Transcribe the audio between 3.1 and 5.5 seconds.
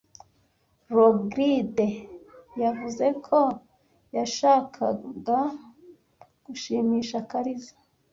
ko yashakaga